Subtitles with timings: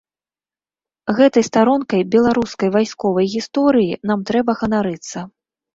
[1.19, 5.31] Гэтай старонкай беларускай вайсковай гісторыі нам трэба ганарыцца.